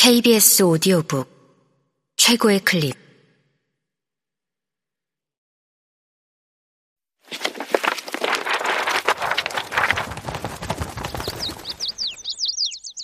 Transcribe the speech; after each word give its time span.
KBS 0.00 0.62
오디오북 0.62 1.28
최고의 2.16 2.60
클립. 2.60 2.94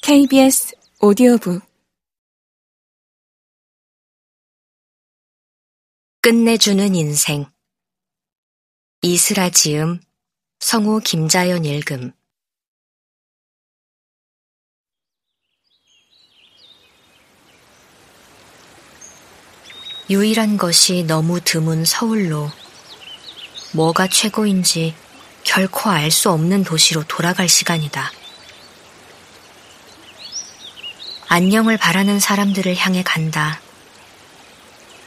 KBS 0.02 0.76
오디오북. 1.00 1.62
끝내주는 6.22 6.94
인생. 6.94 7.44
이슬아 9.02 9.50
지음 9.50 10.00
성우 10.60 11.00
김자연 11.00 11.64
읽음 11.64 12.12
유일한 20.10 20.58
것이 20.58 21.04
너무 21.04 21.40
드문 21.40 21.84
서울로 21.86 22.50
뭐가 23.72 24.06
최고인지 24.06 24.94
결코 25.44 25.90
알 25.90 26.10
수 26.10 26.30
없는 26.30 26.62
도시로 26.62 27.04
돌아갈 27.04 27.48
시간이다. 27.48 28.12
안녕을 31.28 31.78
바라는 31.78 32.20
사람들을 32.20 32.76
향해 32.76 33.02
간다. 33.02 33.60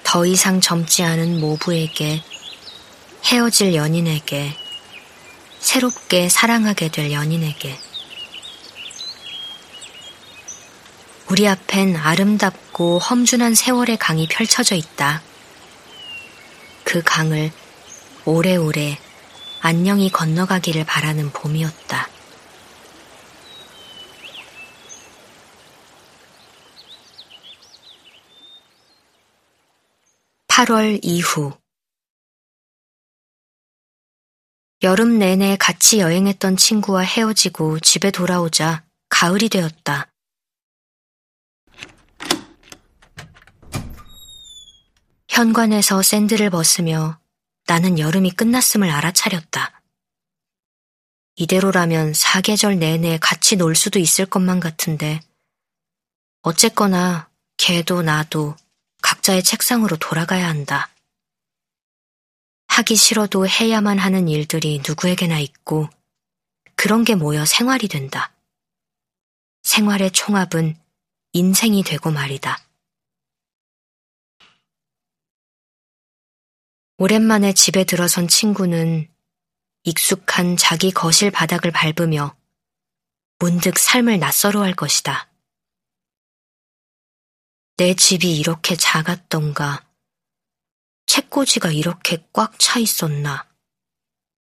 더 0.04 0.26
이상 0.26 0.62
젊지 0.62 1.04
않은 1.04 1.40
모부에게, 1.40 2.24
헤어질 3.26 3.76
연인에게, 3.76 4.58
새롭게 5.60 6.28
사랑하게 6.30 6.90
될 6.90 7.12
연인에게. 7.12 7.78
우리 11.30 11.48
앞엔 11.48 11.98
아름답고 11.98 12.67
험준한 12.80 13.56
세월의 13.56 13.98
강이 13.98 14.28
펼쳐져 14.28 14.76
있다. 14.76 15.24
그 16.84 17.02
강을 17.04 17.52
오래오래 18.24 19.00
안녕히 19.62 20.12
건너가기를 20.12 20.86
바라는 20.86 21.32
봄이었다. 21.32 22.08
(8월) 30.48 31.00
이후 31.02 31.58
여름 34.84 35.18
내내 35.18 35.58
같이 35.58 36.00
여행했던 36.00 36.58
친구와 36.58 37.02
헤어지고 37.02 37.80
집에 37.80 38.12
돌아오자 38.12 38.84
가을이 39.10 39.50
되었다. 39.50 40.12
현관에서 45.38 46.02
샌들을 46.02 46.50
벗으며 46.50 47.20
나는 47.68 48.00
여름이 48.00 48.32
끝났음을 48.32 48.90
알아차렸다. 48.90 49.84
이대로라면 51.36 52.16
사계절 52.16 52.80
내내 52.80 53.20
같이 53.20 53.56
놀 53.56 53.76
수도 53.76 54.00
있을 54.00 54.26
것만 54.26 54.60
같은데 54.60 55.20
어쨌거나 56.42 57.30
걔도 57.58 58.02
나도 58.02 58.56
각자의 59.04 59.44
책상으로 59.44 59.98
돌아가야 59.98 60.50
한다. 60.50 60.90
하기 62.70 62.96
싫어도 62.96 63.48
해야만 63.48 64.00
하는 64.00 64.28
일들이 64.30 64.82
누구에게나 64.88 65.38
있고 65.38 65.88
그런 66.76 67.04
게 67.04 67.14
모여 67.14 67.46
생활이 67.46 67.88
된다. 67.88 68.34
생활의 69.62 70.10
총합은 70.14 70.76
인생이 71.34 71.84
되고 71.84 72.10
말이다. 72.10 72.67
오랜만에 77.00 77.54
집에 77.54 77.84
들어선 77.84 78.28
친구는 78.28 79.08
익숙한 79.84 80.58
자기 80.58 80.90
거실 80.90 81.30
바닥을 81.30 81.72
밟으며 81.72 82.36
문득 83.38 83.78
삶을 83.78 84.18
낯설어 84.18 84.64
할 84.64 84.74
것이다. 84.74 85.32
내 87.76 87.94
집이 87.94 88.36
이렇게 88.40 88.76
작았던가, 88.76 89.88
책꽂이가 91.06 91.72
이렇게 91.72 92.28
꽉 92.34 92.58
차 92.58 92.80
있었나, 92.80 93.48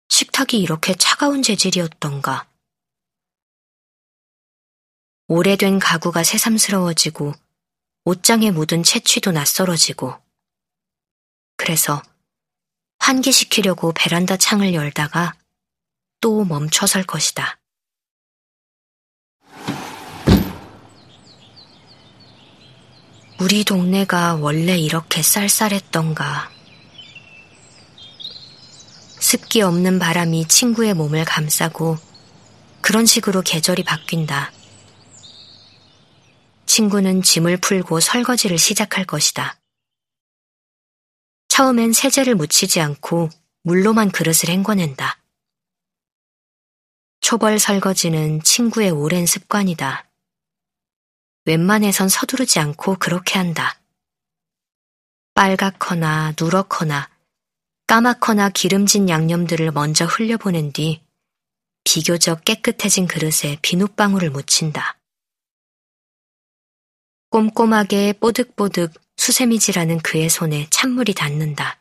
식탁이 0.07 0.61
이렇게 0.61 0.95
차가운 0.95 1.41
재질이었던가, 1.43 2.49
오래된 5.27 5.79
가구가 5.79 6.23
새삼스러워지고 6.23 7.33
옷장에 8.05 8.51
묻은 8.51 8.83
채취도 8.83 9.33
낯설어지고, 9.33 10.17
그래서 11.57 12.01
환기시키려고 12.99 13.91
베란다 13.93 14.37
창을 14.37 14.73
열다가 14.73 15.33
또 16.21 16.45
멈춰 16.45 16.85
설 16.85 17.03
것이다. 17.03 17.59
우리 23.39 23.63
동네가 23.63 24.35
원래 24.35 24.77
이렇게 24.77 25.21
쌀쌀했던가. 25.21 26.51
습기 29.19 29.61
없는 29.61 29.99
바람이 29.99 30.47
친구의 30.47 30.93
몸을 30.93 31.23
감싸고 31.23 31.97
그런 32.81 33.05
식으로 33.05 33.41
계절이 33.41 33.83
바뀐다. 33.83 34.51
친구는 36.65 37.21
짐을 37.21 37.57
풀고 37.57 37.99
설거지를 37.99 38.57
시작할 38.57 39.05
것이다. 39.05 39.58
처음엔 41.59 41.91
세제를 41.91 42.35
묻히지 42.35 42.79
않고 42.79 43.27
물로만 43.63 44.11
그릇을 44.11 44.47
헹궈낸다. 44.47 45.21
초벌 47.19 47.59
설거지는 47.59 48.41
친구의 48.43 48.91
오랜 48.91 49.25
습관이다. 49.25 50.09
웬만해선 51.43 52.07
서두르지 52.07 52.59
않고 52.59 52.95
그렇게 52.95 53.37
한다. 53.37 53.77
빨갛거나 55.33 56.35
누렇거나 56.39 57.09
까맣거나 57.87 58.51
기름진 58.51 59.09
양념들을 59.09 59.69
먼저 59.71 60.05
흘려보낸 60.05 60.71
뒤 60.71 61.03
비교적 61.83 62.45
깨끗해진 62.45 63.05
그릇에 63.05 63.57
비눗방울을 63.61 64.29
묻힌다. 64.29 64.97
꼼꼼하게 67.31 68.13
뽀득뽀득 68.13 68.93
수세미지라는 69.19 69.99
그의 69.99 70.29
손에 70.29 70.69
찬물이 70.69 71.13
닿는다. 71.13 71.77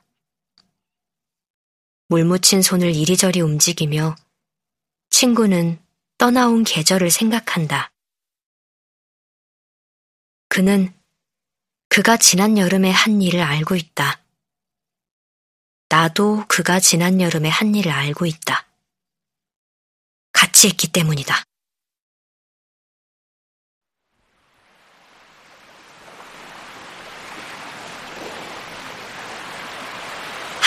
물 2.09 2.25
묻힌 2.25 2.63
손을 2.63 2.97
이리저리 2.97 3.41
움직이며 3.41 4.17
친구는 5.11 5.81
떠나온 6.19 6.65
계절을 6.65 7.13
생각한다. 7.13 7.93
그는 10.49 10.93
그가 11.89 12.17
지난 12.17 12.59
여름에 12.59 12.91
한 12.91 13.23
일을 13.23 13.41
알고 13.41 13.77
있다. 13.77 14.21
나도 15.89 16.45
그가 16.49 16.81
지난 16.81 17.21
여름에 17.21 17.49
한 17.49 17.73
일을 17.73 17.93
알고 17.93 18.27
있다. 18.27 18.67
같이 20.33 20.67
했기 20.67 20.89
때문이다. 20.89 21.45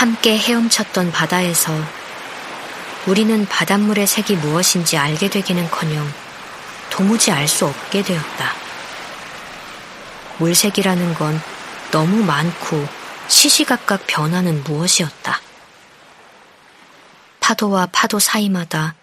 함께 0.02 0.36
헤엄쳤던 0.36 1.12
바다에서 1.12 1.72
우리는 3.06 3.46
바닷물의 3.46 4.08
색이 4.08 4.36
무엇인지 4.38 4.98
알게 4.98 5.30
되기는커녕 5.30 6.12
도무지 6.90 7.30
알 7.30 7.48
수 7.48 7.68
없게 7.68 8.02
되었다. 8.02 8.52
물색이라는 10.40 11.14
건 11.14 11.40
너무 11.92 12.24
많고 12.24 12.84
시시각각 13.28 14.08
변하는 14.08 14.64
무엇이었다. 14.64 15.40
파도와 17.40 17.86
파도 17.92 18.18
사이마다 18.18 18.96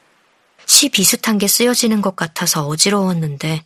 시 0.67 0.89
비슷한 0.89 1.39
게 1.39 1.47
쓰여지는 1.47 2.03
것 2.03 2.17
같아서 2.17 2.67
어지러웠는데 2.67 3.65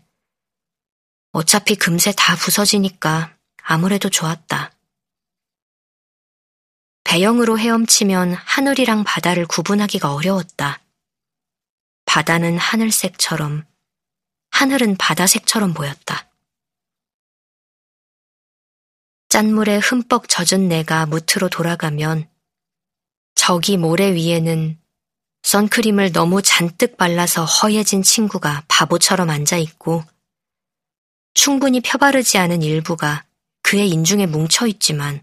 어차피 1.33 1.77
금세 1.77 2.13
다 2.15 2.37
부서지니까 2.37 3.31
아무래도 3.63 4.11
좋았다. 4.11 4.73
배영으로 7.13 7.59
헤엄치면 7.59 8.33
하늘이랑 8.33 9.05
바다를 9.05 9.45
구분하기가 9.45 10.15
어려웠다. 10.15 10.81
바다는 12.07 12.57
하늘색처럼, 12.57 13.67
하늘은 14.51 14.97
바다색처럼 14.97 15.75
보였다. 15.75 16.31
짠물에 19.29 19.77
흠뻑 19.77 20.27
젖은 20.27 20.69
내가 20.69 21.05
무트로 21.05 21.51
돌아가면 21.51 22.31
저기 23.35 23.77
모래 23.77 24.15
위에는 24.15 24.81
선크림을 25.43 26.13
너무 26.13 26.41
잔뜩 26.41 26.97
발라서 26.97 27.45
허해진 27.45 28.03
친구가 28.03 28.65
바보처럼 28.69 29.29
앉아 29.29 29.59
있고 29.59 30.03
충분히 31.35 31.83
펴바르지 31.83 32.39
않은 32.39 32.63
일부가 32.63 33.27
그의 33.61 33.91
인중에 33.91 34.25
뭉쳐 34.25 34.67
있지만 34.67 35.23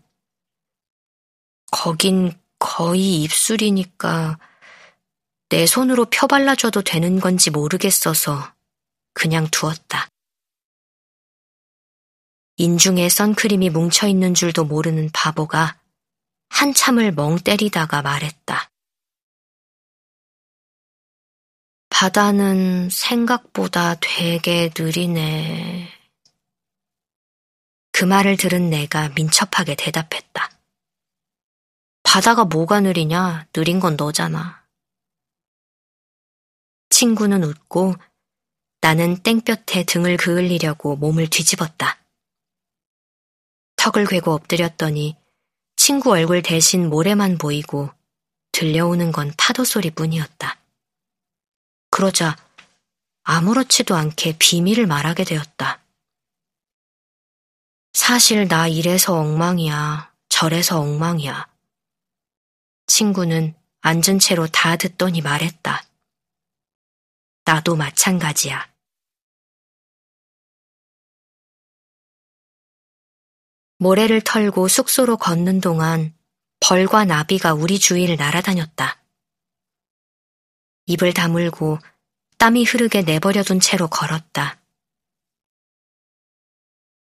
거긴 1.71 2.31
거의 2.59 3.23
입술이니까 3.23 4.37
내 5.49 5.65
손으로 5.65 6.05
펴발라줘도 6.05 6.83
되는 6.83 7.19
건지 7.19 7.49
모르겠어서 7.49 8.53
그냥 9.13 9.47
두었다. 9.49 10.09
인중에 12.57 13.07
선크림이 13.09 13.69
뭉쳐있는 13.69 14.33
줄도 14.33 14.65
모르는 14.65 15.09
바보가 15.13 15.79
한참을 16.49 17.13
멍 17.13 17.37
때리다가 17.37 18.01
말했다. 18.01 18.69
바다는 21.89 22.89
생각보다 22.89 23.95
되게 23.99 24.69
느리네. 24.77 25.89
그 27.91 28.05
말을 28.05 28.37
들은 28.37 28.69
내가 28.69 29.09
민첩하게 29.09 29.75
대답했다. 29.75 30.58
바다가 32.11 32.43
뭐가 32.43 32.79
느리냐? 32.79 33.45
느린 33.53 33.79
건 33.79 33.95
너잖아. 33.95 34.65
친구는 36.89 37.43
웃고 37.43 37.93
나는 38.81 39.21
땡볕에 39.21 39.83
등을 39.83 40.17
그을리려고 40.17 40.95
몸을 40.95 41.29
뒤집었다. 41.29 41.99
턱을 43.75 44.07
괴고 44.07 44.31
엎드렸더니 44.31 45.17
친구 45.75 46.09
얼굴 46.09 46.41
대신 46.41 46.89
모래만 46.89 47.37
보이고 47.37 47.91
들려오는 48.53 49.11
건 49.11 49.31
파도 49.37 49.63
소리뿐이었다. 49.63 50.59
그러자 51.91 52.35
아무렇지도 53.21 53.95
않게 53.95 54.37
비밀을 54.39 54.87
말하게 54.87 55.25
되었다. 55.25 55.79
사실 57.93 58.47
나 58.47 58.67
이래서 58.67 59.13
엉망이야. 59.13 60.11
저래서 60.27 60.79
엉망이야. 60.79 61.48
친구는 62.89 63.53
앉은 63.81 64.19
채로 64.19 64.47
다 64.47 64.75
듣더니 64.75 65.21
말했다. 65.21 65.85
나도 67.45 67.75
마찬가지야. 67.75 68.67
모래를 73.77 74.21
털고 74.21 74.67
숙소로 74.67 75.17
걷는 75.17 75.61
동안 75.61 76.13
벌과 76.59 77.05
나비가 77.05 77.53
우리 77.53 77.79
주위를 77.79 78.17
날아다녔다. 78.17 79.01
입을 80.87 81.13
다물고 81.13 81.77
땀이 82.39 82.65
흐르게 82.65 83.03
내버려둔 83.03 83.59
채로 83.59 83.87
걸었다. 83.87 84.59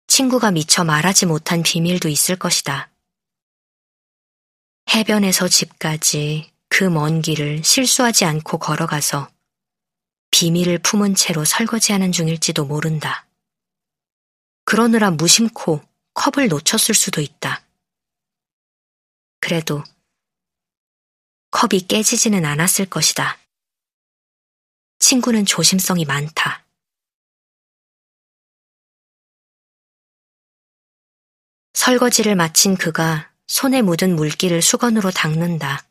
친구가 0.08 0.52
미처 0.52 0.84
말하지 0.84 1.28
못한 1.28 1.62
비밀도 1.62 2.10
있을 2.10 2.38
것이다. 2.38 2.90
해변에서 4.90 5.48
집까지 5.48 6.52
그 6.70 6.90
먼 6.90 7.22
길을 7.22 7.64
실수하지 7.64 8.26
않고 8.26 8.58
걸어가서 8.60 9.32
비밀을 10.32 10.80
품은 10.80 11.16
채로 11.16 11.46
설거지하는 11.46 12.12
중일지도 12.12 12.66
모른다. 12.66 13.26
그러느라 14.66 15.12
무심코 15.12 15.82
컵을 16.14 16.50
놓쳤을 16.50 16.94
수도 16.96 17.22
있다. 17.22 17.64
그래도 19.40 19.84
컵이 21.52 21.88
깨지지는 21.88 22.44
않았을 22.44 22.88
것이다. 22.88 23.38
친구는 25.00 25.46
조심성이 25.46 26.04
많다. 26.04 26.66
설거지를 31.74 32.36
마친 32.36 32.76
그가 32.76 33.32
손에 33.48 33.82
묻은 33.82 34.16
물기를 34.16 34.62
수건으로 34.62 35.12
닦는다. 35.12 35.88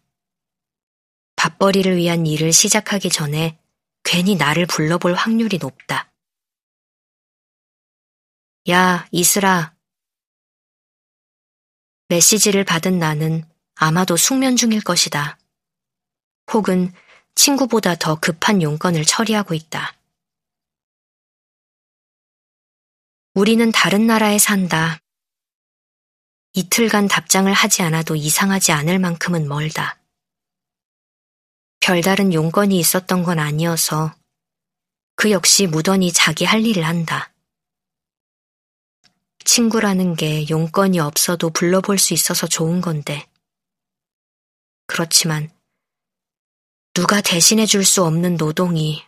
밥벌이를 1.37 1.97
위한 1.97 2.27
일을 2.27 2.53
시작하기 2.53 3.11
전에 3.11 3.59
괜히 4.03 4.35
나를 4.35 4.67
불러볼 4.67 5.15
확률이 5.15 5.59
높다. 5.59 6.13
야, 8.71 9.07
이슬아. 9.13 9.75
메시지를 12.09 12.65
받은 12.65 12.99
나는 12.99 13.45
아마도 13.75 14.17
숙면 14.17 14.57
중일 14.57 14.83
것이다. 14.83 15.39
혹은 16.53 16.93
친구보다 17.35 17.95
더 17.97 18.19
급한 18.19 18.63
용건을 18.63 19.05
처리하고 19.05 19.55
있다. 19.55 19.95
우리는 23.35 23.71
다른 23.73 24.07
나라에 24.07 24.39
산다. 24.39 25.04
이틀간 26.57 27.09
답장을 27.09 27.53
하지 27.53 27.83
않아도 27.83 28.15
이상하지 28.15 28.71
않을 28.71 29.01
만큼은 29.01 29.49
멀다. 29.49 29.99
별다른 31.81 32.33
용건이 32.33 32.79
있었던 32.79 33.25
건 33.25 33.41
아니어서 33.41 34.15
그 35.17 35.33
역시 35.33 35.67
무던히 35.67 36.13
자기 36.13 36.45
할 36.45 36.65
일을 36.65 36.87
한다. 36.87 37.33
친구라는 39.45 40.15
게 40.15 40.49
용건이 40.49 41.01
없어도 41.01 41.51
불러볼 41.51 41.99
수 41.99 42.15
있어서 42.15 42.47
좋은 42.47 42.81
건데. 42.81 43.27
그렇지만 44.87 45.51
누가 46.95 47.21
대신해 47.21 47.67
줄 47.67 47.85
수 47.85 48.05
없는 48.05 48.37
노동이 48.37 49.05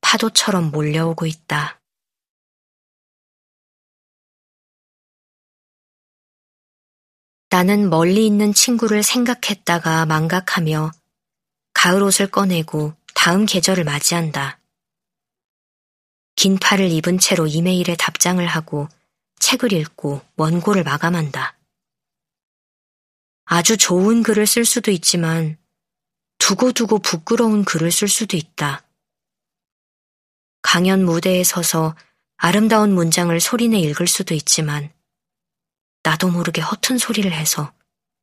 파도처럼 0.00 0.72
몰려오고 0.72 1.26
있다. 1.26 1.77
나는 7.50 7.88
멀리 7.88 8.26
있는 8.26 8.52
친구를 8.52 9.02
생각했다가 9.02 10.04
망각하며 10.04 10.90
가을 11.72 12.02
옷을 12.02 12.30
꺼내고 12.30 12.94
다음 13.14 13.46
계절을 13.46 13.84
맞이한다. 13.84 14.60
긴 16.36 16.58
팔을 16.58 16.90
입은 16.90 17.18
채로 17.18 17.46
이메일에 17.46 17.96
답장을 17.96 18.46
하고 18.46 18.88
책을 19.38 19.72
읽고 19.72 20.20
원고를 20.36 20.84
마감한다. 20.84 21.56
아주 23.46 23.78
좋은 23.78 24.22
글을 24.22 24.46
쓸 24.46 24.66
수도 24.66 24.90
있지만 24.90 25.56
두고두고 26.38 26.98
부끄러운 26.98 27.64
글을 27.64 27.90
쓸 27.90 28.08
수도 28.08 28.36
있다. 28.36 28.84
강연 30.60 31.04
무대에 31.04 31.44
서서 31.44 31.96
아름다운 32.36 32.92
문장을 32.92 33.40
소리내 33.40 33.78
읽을 33.78 34.06
수도 34.06 34.34
있지만 34.34 34.92
나도 36.02 36.30
모르게 36.30 36.60
허튼 36.60 36.98
소리를 36.98 37.30
해서 37.32 37.72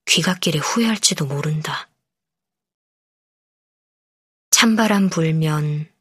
귀갓길에 0.05 0.59
후회할지도 0.59 1.25
모른다. 1.25 1.89
찬바람 4.51 5.09
불면 5.09 5.91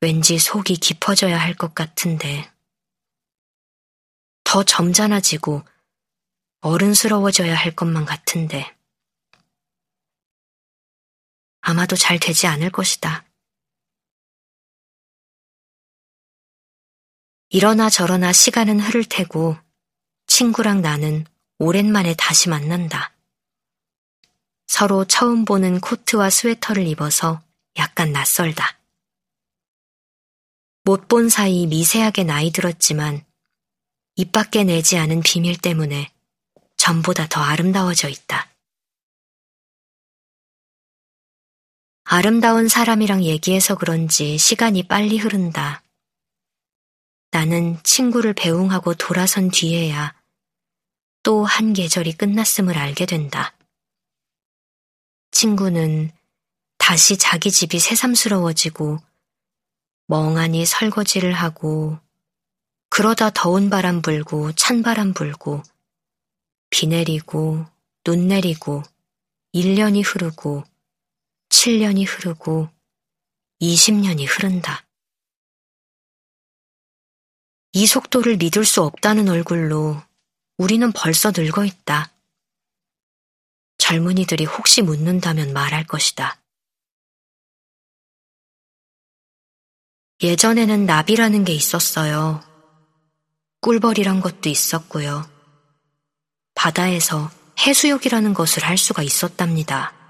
왠지 0.00 0.38
속이 0.38 0.76
깊어져야 0.76 1.38
할 1.38 1.54
것 1.56 1.74
같은데 1.74 2.52
더 4.42 4.62
점잖아지고 4.62 5.62
어른스러워져야 6.60 7.54
할 7.54 7.74
것만 7.74 8.04
같은데 8.04 8.76
아마도 11.60 11.96
잘 11.96 12.18
되지 12.18 12.46
않을 12.46 12.70
것이다. 12.70 13.24
이러나 17.48 17.88
저러나 17.88 18.32
시간은 18.32 18.80
흐를 18.80 19.04
테고 19.04 19.56
친구랑 20.36 20.82
나는 20.82 21.24
오랜만에 21.60 22.16
다시 22.18 22.48
만난다. 22.48 23.12
서로 24.66 25.04
처음 25.04 25.44
보는 25.44 25.78
코트와 25.78 26.28
스웨터를 26.28 26.88
입어서 26.88 27.40
약간 27.76 28.10
낯설다. 28.10 28.80
못 30.82 31.06
본 31.06 31.28
사이 31.28 31.68
미세하게 31.68 32.24
나이 32.24 32.50
들었지만 32.50 33.24
입 34.16 34.32
밖에 34.32 34.64
내지 34.64 34.98
않은 34.98 35.20
비밀 35.20 35.56
때문에 35.56 36.12
전보다 36.78 37.28
더 37.28 37.40
아름다워져 37.40 38.08
있다. 38.08 38.50
아름다운 42.02 42.66
사람이랑 42.66 43.22
얘기해서 43.22 43.76
그런지 43.76 44.36
시간이 44.36 44.88
빨리 44.88 45.16
흐른다. 45.16 45.84
나는 47.30 47.80
친구를 47.84 48.32
배웅하고 48.32 48.94
돌아선 48.94 49.52
뒤에야 49.52 50.23
또 51.24 51.44
한 51.44 51.72
계절이 51.72 52.12
끝났음을 52.12 52.76
알게 52.76 53.06
된다. 53.06 53.56
친구는 55.30 56.12
다시 56.76 57.16
자기 57.16 57.50
집이 57.50 57.80
새삼스러워지고 57.80 58.98
멍하니 60.06 60.66
설거지를 60.66 61.32
하고 61.32 61.98
그러다 62.90 63.30
더운 63.30 63.70
바람 63.70 64.02
불고 64.02 64.52
찬 64.52 64.82
바람 64.82 65.14
불고 65.14 65.62
비 66.68 66.86
내리고 66.86 67.64
눈 68.04 68.28
내리고 68.28 68.82
1년이 69.54 70.02
흐르고 70.04 70.62
7년이 71.48 72.06
흐르고 72.06 72.68
20년이 73.62 74.26
흐른다. 74.28 74.86
이 77.72 77.86
속도를 77.86 78.36
믿을 78.36 78.66
수 78.66 78.82
없다는 78.82 79.30
얼굴로 79.30 80.02
우리는 80.56 80.92
벌써 80.92 81.32
늙어 81.36 81.64
있다. 81.64 82.12
젊은이들이 83.78 84.44
혹시 84.44 84.82
묻는다면 84.82 85.52
말할 85.52 85.86
것이다. 85.86 86.40
예전에는 90.22 90.86
나비라는 90.86 91.44
게 91.44 91.52
있었어요. 91.52 92.42
꿀벌이란 93.60 94.20
것도 94.20 94.48
있었고요. 94.48 95.28
바다에서 96.54 97.30
해수욕이라는 97.58 98.32
것을 98.32 98.64
할 98.64 98.78
수가 98.78 99.02
있었답니다. 99.02 100.03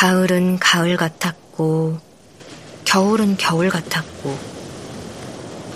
가을은 0.00 0.58
가을 0.58 0.96
같았고, 0.96 2.00
겨울은 2.86 3.36
겨울 3.36 3.68
같았고, 3.68 4.34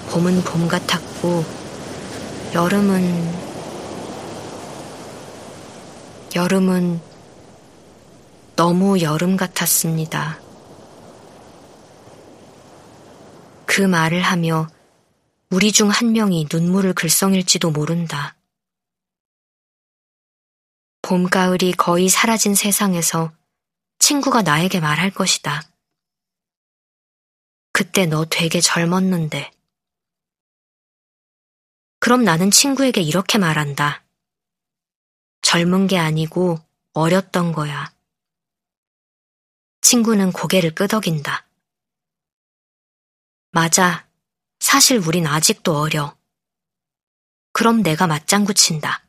봄은 0.08 0.42
봄 0.44 0.66
같았고, 0.66 1.44
여름은, 2.54 3.34
여름은 6.34 7.02
너무 8.56 8.98
여름 9.02 9.36
같았습니다. 9.36 10.40
그 13.66 13.82
말을 13.82 14.22
하며 14.22 14.68
우리 15.50 15.70
중 15.70 15.90
한 15.90 16.12
명이 16.12 16.48
눈물을 16.50 16.94
글썽일지도 16.94 17.72
모른다. 17.72 18.36
봄, 21.02 21.28
가을이 21.28 21.72
거의 21.72 22.08
사라진 22.08 22.54
세상에서 22.54 23.30
친구가 24.06 24.42
나에게 24.42 24.80
말할 24.80 25.11
것이다. 25.11 25.62
그때 27.73 28.04
너 28.04 28.26
되게 28.26 28.61
젊었는데. 28.61 29.50
그럼 32.00 32.23
나는 32.23 32.50
친구에게 32.50 33.00
이렇게 33.00 33.38
말한다. 33.38 34.04
젊은 35.40 35.87
게 35.87 35.96
아니고 35.96 36.58
어렸던 36.92 37.52
거야. 37.52 37.94
친구는 39.80 40.32
고개를 40.32 40.75
끄덕인다. 40.75 41.46
맞아. 43.52 44.06
사실 44.61 44.99
우린 44.99 45.26
아직도 45.26 45.78
어려. 45.78 46.14
그럼 47.52 47.82
내가 47.82 48.06
맞장구 48.06 48.52
친다. 48.52 49.02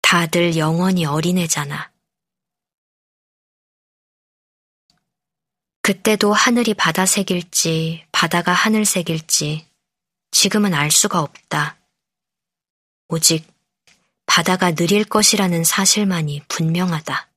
다들 0.00 0.56
영원히 0.56 1.04
어린애잖아. 1.04 1.97
그때도 5.88 6.34
하늘이 6.34 6.74
바다색일지 6.74 8.04
바다가 8.12 8.52
하늘색일지 8.52 9.66
지금은 10.30 10.74
알 10.74 10.90
수가 10.90 11.20
없다. 11.20 11.78
오직 13.08 13.50
바다가 14.26 14.72
느릴 14.72 15.04
것이라는 15.04 15.64
사실만이 15.64 16.42
분명하다. 16.46 17.27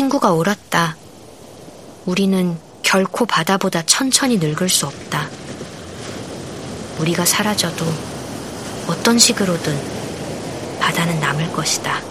친구가 0.00 0.32
옳았다. 0.32 0.96
우리는 2.06 2.56
결코 2.82 3.26
바다보다 3.26 3.82
천천히 3.82 4.38
늙을 4.38 4.70
수 4.70 4.86
없다. 4.86 5.28
우리가 7.00 7.26
사라져도 7.26 7.84
어떤 8.86 9.18
식으로든 9.18 9.78
바다는 10.80 11.20
남을 11.20 11.52
것이다. 11.52 12.09